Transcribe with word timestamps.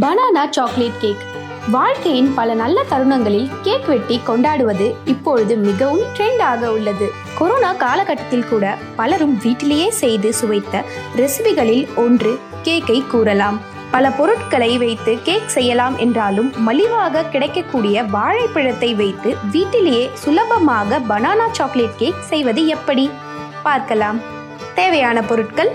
Banana 0.00 0.50
chocolate 0.50 1.00
cake 1.00 1.22
வாழ்க்கையின் 1.70 2.34
பல 2.34 2.54
நல்ல 2.54 2.82
தருணங்களில் 2.82 3.50
கேக் 3.62 3.86
வெட்டி 3.86 4.20
கொண்டாடுவது 4.24 4.94
இப்பொழுது 5.04 5.56
மிகவும் 5.56 6.02
ட்ரெண்டாக 6.16 6.66
உள்ளது. 6.66 7.12
கொரோனா 7.38 7.72
காலகட்டத்தில் 7.72 8.48
கூட 8.48 8.78
பலரும் 8.96 9.38
வீட்டிலேயே 9.38 9.90
செய்து 9.90 10.34
சுவைத்த 10.34 10.84
ரெசிபிகளில் 11.16 11.94
ஒன்று 11.94 12.40
கேக்கை 12.64 13.06
கூறலாம். 13.06 13.60
பல 13.90 14.10
பொருட்களை 14.10 14.78
வைத்து 14.78 15.18
கேக் 15.22 15.48
செய்யலாம் 15.48 15.96
என்றாலும் 15.96 16.52
மலிவாக 16.68 17.24
கிடைக்கக்கூடிய 17.24 18.02
வாழைப்பழத்தை 18.02 18.94
வைத்து 18.94 19.36
வீட்டிலேயே 19.50 20.10
சுலபமாக 20.14 20.98
பனானா 20.98 21.50
சாக்லேட் 21.50 21.96
கேக் 21.96 22.22
செய்வது 22.22 22.66
எப்படி? 22.66 23.10
பார்க்கலாம். 23.62 24.20
தேவையான 24.74 25.22
பொருட்கள் 25.22 25.72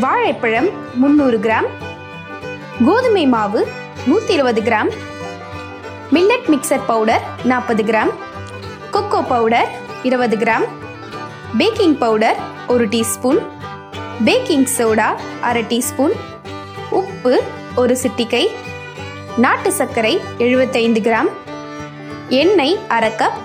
வாழைப்பழம் 0.00 0.68
முந்நூறு 0.94 1.38
கிராம் 1.38 1.70
கோதுமை 2.84 3.26
மாவு 3.26 3.68
நூற்றி 4.06 4.34
இருபது 4.34 4.60
கிராம். 4.60 4.90
மில்லட் 6.12 6.46
மிக்சர் 6.46 6.80
பவுடர் 6.86 7.20
நாற்பது 7.44 7.82
கிராம். 7.82 8.12
கொக்கோ 8.92 9.26
பவுடர் 9.28 9.68
இருபது 10.02 10.36
கிராம். 10.36 10.68
பேக்கிங் 11.58 11.98
பவுடர் 11.98 12.36
ஒரு 12.68 12.88
டீஸ்பூன். 12.88 13.38
பேக்கிங் 14.24 14.66
சோடா 14.78 15.16
அரை 15.40 15.62
டீஸ்பூன். 15.62 16.10
உப்பு 16.90 17.42
ஒரு 17.76 17.98
சிட்டிகை. 18.02 18.46
நாட்டு 19.36 19.72
சர்க்கரை 19.72 20.20
எழுபத்தைந்து 20.38 21.00
கிராம். 21.00 21.30
எண்ணெய் 22.28 22.78
அரை 22.88 23.10
கப் 23.10 23.38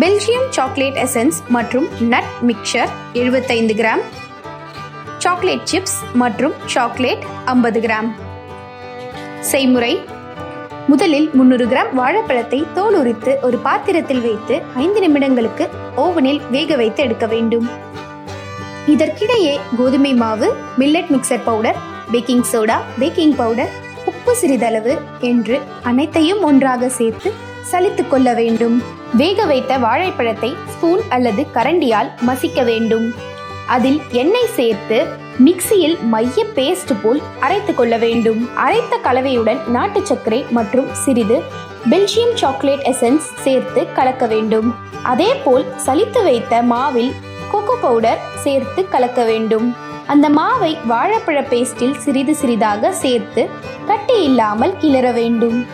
பெல்ஜியம் 0.00 0.48
சாக்லேட் 0.50 0.96
எசன்ஸ் 0.96 1.46
மற்றும் 1.48 1.88
நட் 2.00 2.30
மிக்சர் 2.46 2.88
எழுபத்தைந்து 3.12 3.74
கிராம். 3.74 4.24
சாக்லேட் 5.26 5.68
சிப்ஸ் 5.72 5.98
மற்றும் 6.12 6.52
சாக்லேட் 6.66 7.22
ஐம்பது 7.44 7.80
கிராம். 7.80 8.10
செய்முறை. 9.40 10.04
முதலில் 10.86 11.30
முந்நூறு 11.32 11.66
கிராம் 11.66 11.92
வாழைப்பழத்தை 11.92 12.66
தோல் 12.74 12.94
உரித்து 12.94 13.38
ஒரு 13.42 13.58
பாத்திரத்தில் 13.58 14.20
வைத்து 14.20 14.62
ஐந்து 14.74 15.00
நிமிடங்களுக்கு 15.00 15.68
ஓவனில் 15.96 16.40
வேக 16.50 16.76
வைத்து 16.76 17.02
எடுக்க 17.02 17.26
வேண்டும். 17.26 17.68
இதற்கிடையே 18.86 19.60
கோதுமை 19.76 20.14
மாவு 20.14 20.56
millet 20.78 21.10
mixture 21.10 21.44
powder 21.44 21.76
baking 22.12 22.44
soda 22.52 22.76
baking 22.98 23.36
powder 23.36 23.70
உப்பு 24.04 24.34
சிறிதளவு 24.36 24.98
என்று 25.20 25.60
அனைத்தையும் 25.82 26.42
ஒன்றாக 26.42 26.88
சேர்த்து 26.88 27.32
சலித்துக் 27.72 28.08
கொள்ள 28.08 28.34
வேண்டும். 28.34 28.82
வேக 29.14 29.44
வைத்த 29.44 29.78
வாழைப்பழத்தை 29.78 30.56
ஸ்பூன் 30.68 31.00
அல்லது 31.08 31.46
கரண்டியால் 31.54 32.08
மசிக்க 32.20 32.62
வேண்டும். 32.62 33.25
அதில் 33.66 34.00
எண்ணெய் 34.12 34.52
சேர்த்து 34.56 34.98
மிக்சியில் 35.38 35.96
மைய 36.12 36.44
பேஸ்ட் 36.54 36.92
போல் 37.02 37.22
அரைத்து 37.40 37.74
கொள்ள 37.74 37.96
வேண்டும். 37.96 38.48
அரைத்த 38.56 38.94
கலவையுடன் 39.02 39.60
நாட்டு 39.68 40.06
சர்க்கரை 40.06 40.46
மற்றும் 40.50 40.88
சிறிது 40.92 41.42
பெல்ஜியம் 41.90 42.34
சாக்லேட் 42.34 42.80
எசன்ஸ் 42.80 43.26
சேர்த்து 43.44 43.92
கலக்க 43.92 44.26
வேண்டும். 44.26 44.74
அதே 45.02 45.34
போல் 45.44 45.66
சலித்து 45.86 46.22
வைத்த 46.22 46.62
மாவில் 46.62 47.12
கொக்கோ 47.52 47.76
பவுடர் 47.80 48.22
சேர்த்து 48.34 48.88
கலக்க 48.88 49.24
வேண்டும். 49.24 49.74
அந்த 50.06 50.30
மாவை 50.30 50.72
வாழைப்பழ 50.88 51.38
பேஸ்டில் 51.52 51.96
சிறிது 51.96 52.34
சிறிதாக 52.34 52.92
சேர்த்து 52.92 53.48
கட்டி 53.86 54.22
இல்லாமல் 54.22 54.74
கிளற 54.80 55.12
வேண்டும். 55.12 55.66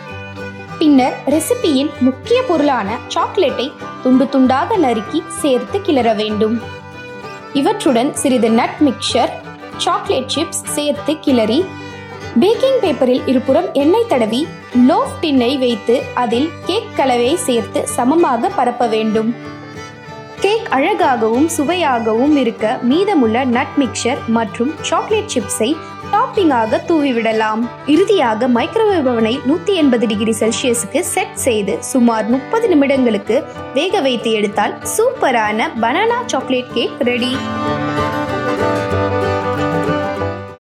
பின்னர் 0.77 1.17
ரெசிபியின் 1.25 1.91
முக்கிய 1.99 2.41
பொருளான 2.47 2.97
சாக்லேட்டை 3.07 3.71
துண்டு 4.03 4.25
துண்டாக 4.25 4.77
நறுக்கி 4.77 5.23
சேர்த்து 5.41 5.79
கிளற 5.79 6.15
வேண்டும். 6.15 6.81
இவற்றுடன் 7.53 8.11
சிறிது 8.13 8.49
நட் 8.51 8.77
மிக்சர் 8.85 9.31
சாக்லேட் 9.77 10.31
சிப்ஸ் 10.35 10.61
சேர்த்து 10.75 11.19
கிளறி 11.19 11.65
பேக்கிங் 12.39 12.79
பேப்பரில் 12.81 13.23
இருபுறம் 13.25 13.67
எண்ணெய் 13.73 14.07
தடவி 14.07 14.47
லோஃப் 14.87 15.17
டின்னை 15.21 15.59
வைத்து 15.59 15.95
அதில் 16.13 16.49
கேக் 16.65 16.95
கலவையை 16.95 17.35
சேர்த்து 17.35 17.87
சமமாக 17.87 18.49
பரப்ப 18.49 18.87
வேண்டும். 18.87 19.35
கேக் 20.39 20.69
அழகாகவும் 20.69 21.47
சுவையாகவும் 21.47 22.35
இருக்க 22.35 22.79
மீதமுள்ள 22.81 23.43
நட் 23.43 23.75
மிக்சர் 23.77 24.17
மற்றும் 24.27 24.73
சாக்லேட் 24.81 25.31
சிப்ஸை 25.33 25.69
டாப்பிங்காக 26.13 26.79
தூவிவிடலாம். 26.89 27.61
இறுதியாக 27.93 28.47
மைக்ரோவேவ் 28.57 29.09
அவனை 29.13 29.33
நூற்றி 29.45 29.75
எண்பது 29.81 30.07
டிகிரி 30.11 30.35
செல்சியஸுக்கு 30.39 31.01
செட் 31.13 31.37
செய்து 31.47 31.75
சுமார் 31.91 32.27
முப்பது 32.35 32.67
நிமிடங்களுக்கு 32.73 33.37
வேக 33.73 34.01
வைத்து 34.07 34.31
எடுத்தால் 34.31 34.75
சூப்பரான 34.95 35.69
பனானா 35.81 36.19
சாக்லேட் 36.25 36.73
கேக் 36.73 36.97
ரெடி. 37.11 37.33